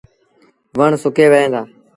[0.77, 1.61] وڻ سُڪي وهيݩ دآ۔